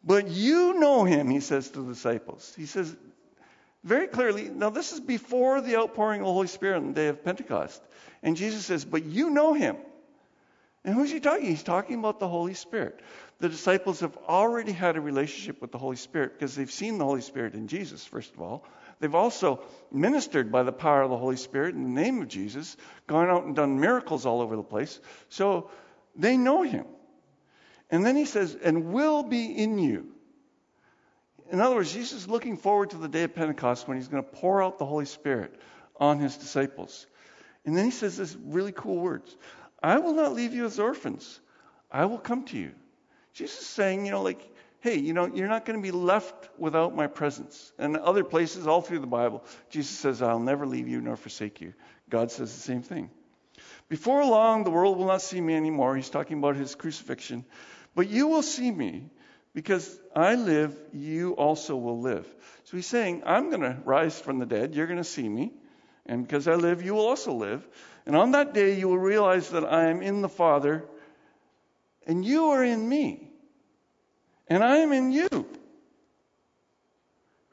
[0.04, 2.52] But you know him, he says to the disciples.
[2.56, 2.94] He says
[3.82, 7.08] very clearly, now this is before the outpouring of the Holy Spirit on the day
[7.08, 7.82] of Pentecost.
[8.22, 9.76] And Jesus says, But you know him.
[10.84, 11.46] And who's he talking?
[11.46, 13.00] He's talking about the Holy Spirit.
[13.40, 17.04] The disciples have already had a relationship with the Holy Spirit because they've seen the
[17.04, 18.64] Holy Spirit in Jesus, first of all.
[19.00, 22.76] They've also ministered by the power of the Holy Spirit in the name of Jesus,
[23.06, 25.00] gone out and done miracles all over the place.
[25.30, 25.70] So
[26.16, 26.84] they know him.
[27.90, 30.08] And then he says, and will be in you.
[31.50, 34.24] In other words, Jesus is looking forward to the day of Pentecost when he's going
[34.24, 35.54] to pour out the Holy Spirit
[36.00, 37.06] on his disciples.
[37.64, 39.36] And then he says this really cool words
[39.82, 41.40] I will not leave you as orphans,
[41.90, 42.72] I will come to you.
[43.34, 44.48] Jesus is saying, you know, like,
[44.80, 47.72] hey, you know, you're not going to be left without my presence.
[47.78, 51.60] And other places, all through the Bible, Jesus says, I'll never leave you nor forsake
[51.60, 51.74] you.
[52.08, 53.10] God says the same thing.
[53.88, 55.96] Before long, the world will not see me anymore.
[55.96, 57.44] He's talking about his crucifixion.
[57.94, 59.10] But you will see me
[59.54, 62.26] because I live, you also will live.
[62.64, 64.74] So he's saying, I'm going to rise from the dead.
[64.74, 65.52] You're going to see me.
[66.06, 67.66] And because I live, you will also live.
[68.06, 70.84] And on that day, you will realize that I am in the Father,
[72.06, 73.30] and you are in me
[74.48, 75.28] and I am in you.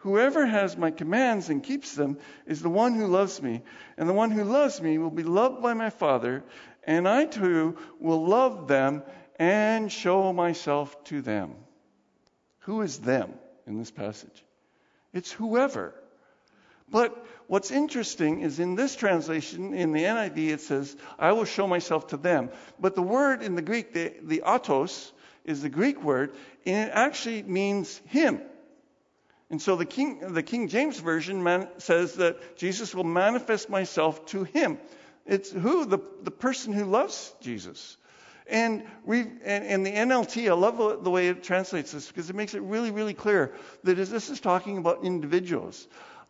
[0.01, 3.61] Whoever has my commands and keeps them is the one who loves me,
[3.97, 6.43] and the one who loves me will be loved by my Father,
[6.83, 9.03] and I too will love them
[9.37, 11.53] and show myself to them.
[12.61, 13.33] Who is them
[13.67, 14.43] in this passage?
[15.13, 15.93] It's whoever.
[16.89, 21.67] But what's interesting is in this translation, in the NIV, it says, I will show
[21.67, 22.49] myself to them.
[22.79, 25.13] But the word in the Greek, the, the autos,
[25.45, 26.33] is the Greek word,
[26.65, 28.41] and it actually means him.
[29.51, 34.25] And so the King, the King James Version man, says that Jesus will manifest myself
[34.27, 34.79] to him.
[35.25, 35.83] It's who?
[35.85, 37.97] The, the person who loves Jesus.
[38.47, 42.35] And, we, and, and the NLT, I love the way it translates this because it
[42.35, 45.85] makes it really, really clear that this is talking about individuals.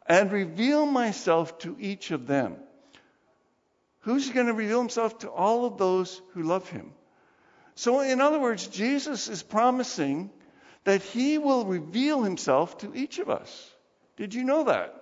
[0.08, 2.56] And reveal myself to each of them.
[4.00, 6.92] Who's going to reveal himself to all of those who love him?
[7.76, 10.32] So, in other words, Jesus is promising
[10.84, 13.72] that he will reveal himself to each of us.
[14.17, 14.96] Did you know that?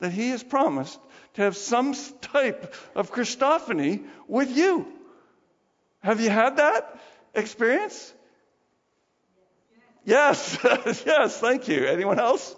[0.00, 0.98] That he has promised
[1.34, 4.86] to have some type of Christophany with you.
[6.02, 7.00] Have you had that
[7.34, 8.12] experience?
[10.04, 10.58] Yes,
[11.04, 11.84] yes, thank you.
[11.86, 12.54] Anyone else?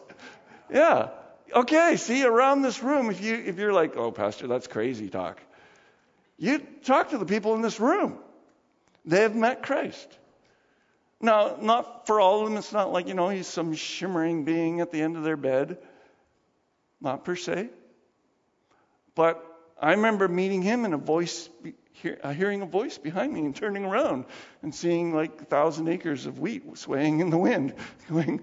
[0.70, 1.08] Yeah.
[1.54, 5.40] Okay, see, around this room, if you if you're like, oh, Pastor, that's crazy talk,
[6.36, 8.18] you talk to the people in this room.
[9.06, 10.06] They have met Christ.
[11.20, 12.56] Now, not for all of them.
[12.56, 15.78] It's not like, you know, he's some shimmering being at the end of their bed.
[17.00, 17.70] Not per se.
[19.14, 19.44] But
[19.80, 21.48] I remember meeting him and a voice,
[22.22, 24.26] uh, hearing a voice behind me and turning around
[24.62, 27.74] and seeing like a thousand acres of wheat swaying in the wind.
[28.08, 28.40] Going,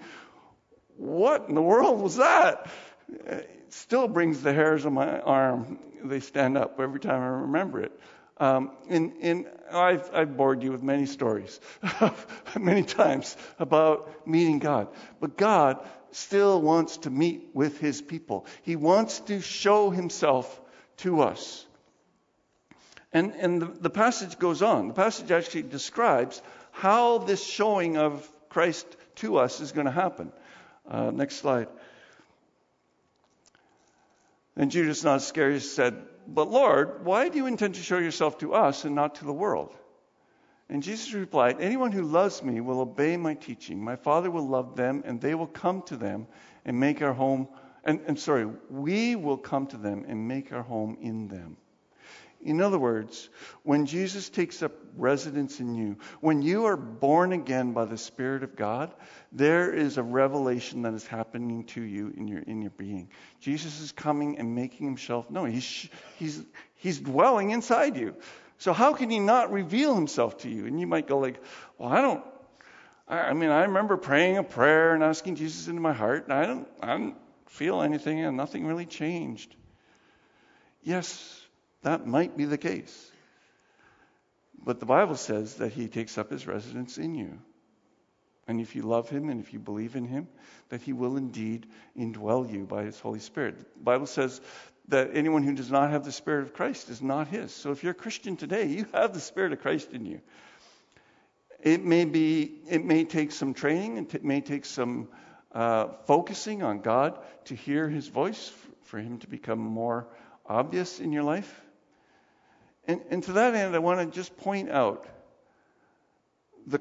[0.98, 2.70] what in the world was that?
[3.10, 5.80] It still brings the hairs on my arm.
[6.04, 7.98] They stand up every time I remember it.
[8.38, 11.60] Um, and, and I've, I've, bored you with many stories,
[12.60, 14.90] many times, about meeting God.
[15.22, 18.46] But God still wants to meet with his people.
[18.64, 20.62] He wants to show himself
[20.98, 21.66] to us.
[23.14, 24.90] And, and the, the passage goes on.
[24.90, 30.34] The passage actually describes how this showing of Christ to us is going to happen.
[30.90, 31.70] Uh, next slide.
[34.56, 38.54] Then Judas, not Iscariot, said, but Lord, why do you intend to show yourself to
[38.54, 39.76] us and not to the world?
[40.70, 43.84] And Jesus replied, Anyone who loves me will obey my teaching.
[43.84, 46.28] My Father will love them, and they will come to them
[46.66, 47.48] and make our home.
[47.84, 51.58] And, and sorry, we will come to them and make our home in them.
[52.46, 53.28] In other words,
[53.64, 58.44] when Jesus takes up residence in you, when you are born again by the Spirit
[58.44, 58.94] of God,
[59.32, 63.10] there is a revelation that is happening to you in your, in your being.
[63.40, 65.52] Jesus is coming and making himself known.
[65.52, 66.44] He's, he's,
[66.76, 68.16] he's dwelling inside you.
[68.60, 70.68] So how can he not reveal himself to you?
[70.68, 71.42] And you might go like,
[71.80, 72.24] well, I don't,
[73.08, 76.34] I, I mean, I remember praying a prayer and asking Jesus into my heart, and
[76.34, 77.16] I don't, I don't
[77.48, 79.56] feel anything, and nothing really changed.
[80.84, 81.42] Yes,
[81.86, 83.12] that might be the case.
[84.58, 87.38] But the Bible says that he takes up his residence in you.
[88.48, 90.28] And if you love him and if you believe in him,
[90.70, 91.68] that he will indeed
[91.98, 93.60] indwell you by his Holy Spirit.
[93.60, 94.42] The Bible says
[94.88, 97.54] that anyone who does not have the Spirit of Christ is not his.
[97.54, 100.22] So if you're a Christian today, you have the Spirit of Christ in you.
[101.62, 105.08] It may be, it may take some training, it may take some
[105.52, 108.52] uh, focusing on God to hear his voice,
[108.84, 110.08] for him to become more
[110.48, 111.62] obvious in your life.
[112.88, 115.06] And, and to that end, I want to just point out
[116.68, 116.80] the,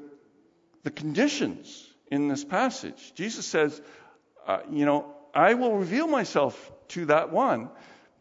[0.82, 3.12] the conditions in this passage.
[3.14, 3.80] Jesus says,
[4.46, 7.70] uh, you know, I will reveal myself to that one.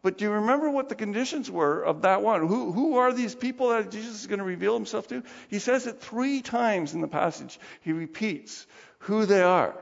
[0.02, 2.46] But do you remember what the conditions were of that one?
[2.46, 5.22] Who, who are these people that Jesus is going to reveal himself to?
[5.48, 7.58] He says it three times in the passage.
[7.80, 8.66] He repeats
[8.98, 9.74] who they are.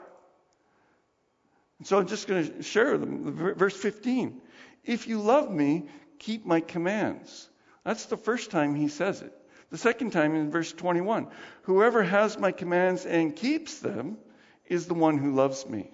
[1.78, 3.56] And so I'm just going to share them.
[3.56, 4.40] Verse 15.
[4.84, 5.88] If you love me,
[6.20, 7.48] keep my commands.
[7.84, 9.32] That's the first time he says it.
[9.70, 11.28] The second time in verse 21
[11.62, 14.18] Whoever has my commands and keeps them
[14.66, 15.90] is the one who loves me.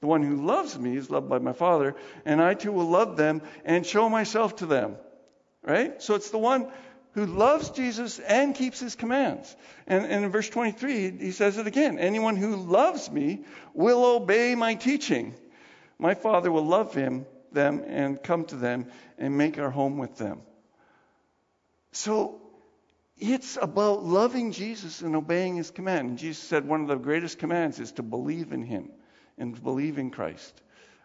[0.00, 3.16] The one who loves me is loved by my Father, and I too will love
[3.16, 4.96] them and show myself to them.
[5.62, 6.02] Right?
[6.02, 6.72] So it's the one
[7.12, 9.54] who loves Jesus and keeps his commands.
[9.86, 14.54] And, and, in verse 23, he says it again Anyone who loves me will obey
[14.54, 15.34] my teaching.
[15.98, 18.86] My Father will love him, them and come to them
[19.18, 20.40] and make our home with them.
[21.92, 22.40] So
[23.18, 26.08] it's about loving Jesus and obeying his command.
[26.10, 28.90] And Jesus said one of the greatest commands is to believe in him
[29.38, 30.60] and believe in Christ.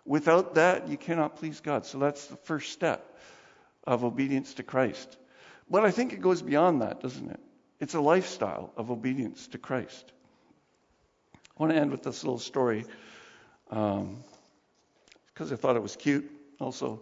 [0.05, 1.85] Without that, you cannot please God.
[1.85, 3.17] So that's the first step
[3.85, 5.17] of obedience to Christ.
[5.69, 7.39] But I think it goes beyond that, doesn't it?
[7.79, 10.11] It's a lifestyle of obedience to Christ.
[11.35, 12.85] I want to end with this little story
[13.67, 14.23] because um,
[15.39, 16.29] I thought it was cute.
[16.59, 17.01] Also,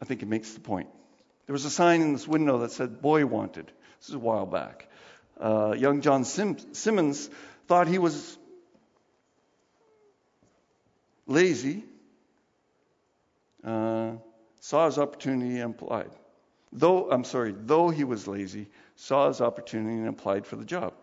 [0.00, 0.88] I think it makes the point.
[1.46, 3.66] There was a sign in this window that said "Boy Wanted."
[4.00, 4.88] This is a while back.
[5.38, 7.28] Uh, young John Sim- Simmons
[7.66, 8.38] thought he was
[11.26, 11.84] lazy,
[13.64, 14.12] uh,
[14.60, 16.10] saw his opportunity and applied.
[16.72, 20.94] Though, I'm sorry, though he was lazy, saw his opportunity and applied for the job.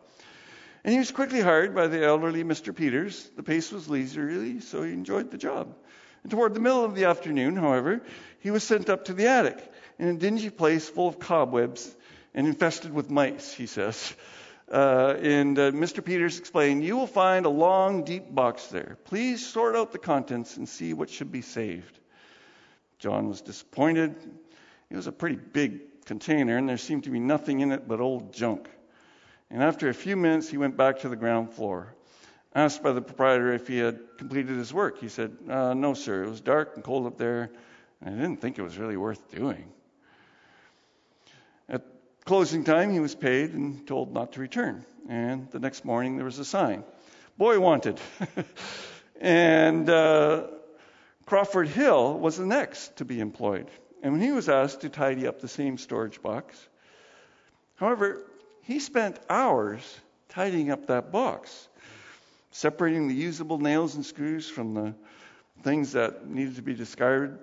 [0.83, 2.75] And he was quickly hired by the elderly Mr.
[2.75, 3.29] Peters.
[3.35, 5.75] The pace was leisurely, so he enjoyed the job.
[6.23, 8.01] And toward the middle of the afternoon, however,
[8.39, 9.70] he was sent up to the attic
[10.01, 11.95] in a dingy place full of cobwebs
[12.33, 14.13] and infested with mice, he says.
[14.71, 16.03] Uh, and uh, Mr.
[16.03, 18.97] Peters explained, You will find a long, deep box there.
[19.05, 21.99] Please sort out the contents and see what should be saved.
[22.97, 24.15] John was disappointed.
[24.89, 28.01] It was a pretty big container, and there seemed to be nothing in it but
[28.01, 28.67] old junk.
[29.51, 31.93] And after a few minutes, he went back to the ground floor.
[32.55, 36.23] Asked by the proprietor if he had completed his work, he said, uh, No, sir.
[36.23, 37.51] It was dark and cold up there,
[38.01, 39.71] and I didn't think it was really worth doing.
[42.25, 44.85] Closing time, he was paid and told not to return.
[45.09, 46.83] And the next morning, there was a sign
[47.37, 47.99] Boy wanted.
[49.21, 50.47] and uh,
[51.25, 53.67] Crawford Hill was the next to be employed.
[54.03, 56.67] And when he was asked to tidy up the same storage box,
[57.75, 58.23] however,
[58.63, 59.81] he spent hours
[60.29, 61.67] tidying up that box,
[62.51, 64.93] separating the usable nails and screws from the
[65.63, 67.37] things that needed to be discarded.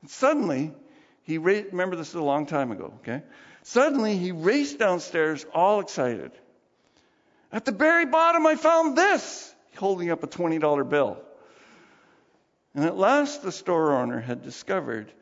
[0.00, 0.72] And suddenly,
[1.22, 3.22] he ra- remember this is a long time ago, okay?
[3.62, 6.32] Suddenly, he raced downstairs, all excited.
[7.52, 11.18] At the very bottom, I found this, holding up a $20 bill.
[12.74, 15.12] And at last, the store owner had discovered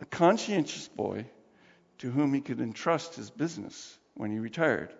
[0.00, 1.26] a conscientious boy
[1.98, 4.92] to whom he could entrust his business when he retired.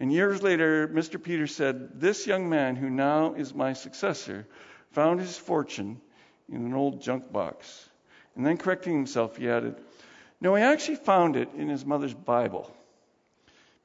[0.00, 1.22] And years later, Mr.
[1.22, 4.46] Peters said, This young man, who now is my successor,
[4.90, 6.00] found his fortune
[6.50, 7.88] in an old junk box.
[8.34, 9.76] And then, correcting himself, he added,
[10.44, 12.70] No, he actually found it in his mother's Bible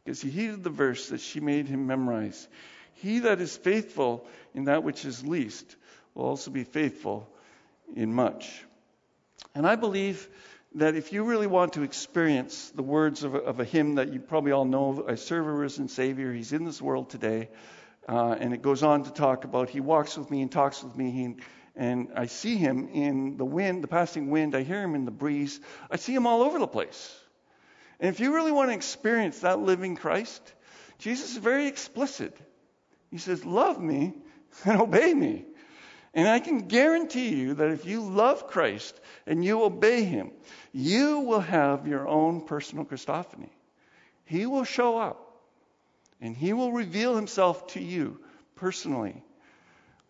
[0.04, 2.50] because he heeded the verse that she made him memorize.
[2.96, 5.78] He that is faithful in that which is least
[6.14, 7.30] will also be faithful
[7.96, 8.66] in much.
[9.56, 10.28] And I believe
[10.76, 14.12] that if you really want to experience the words of a, of a hymn that
[14.12, 17.48] you probably all know, I serve a risen Savior, He's in this world today,
[18.10, 20.98] uh, and it goes on to talk about He walks with me and talks with
[20.98, 21.36] me, he,
[21.76, 25.12] and I see Him in the wind, the passing wind, I hear Him in the
[25.12, 25.60] breeze,
[25.90, 27.16] I see Him all over the place.
[28.00, 30.42] And if you really want to experience that living Christ,
[31.00, 32.38] Jesus is very explicit.
[33.12, 34.14] He says, Love me
[34.66, 35.46] and obey me.
[36.14, 40.32] And I can guarantee you that if you love Christ and you obey Him,
[40.72, 43.50] you will have your own personal Christophany.
[44.26, 45.38] He will show up
[46.20, 48.20] and He will reveal Himself to you
[48.56, 49.24] personally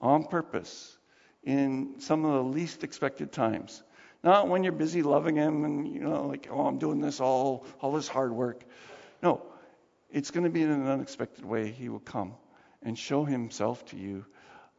[0.02, 0.98] on purpose
[1.44, 3.84] in some of the least expected times.
[4.24, 7.66] Not when you're busy loving Him and, you know, like, oh, I'm doing this all,
[7.80, 8.64] all this hard work.
[9.24, 9.42] No,
[10.12, 11.72] it's going to be in an unexpected way.
[11.72, 12.34] He will come
[12.84, 14.26] and show Himself to you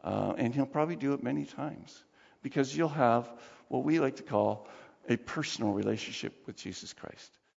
[0.02, 2.02] uh, and he'll probably do it many times
[2.42, 3.30] because you'll have
[3.68, 4.68] what we like to call
[5.08, 7.30] a personal relationship with Jesus Christ.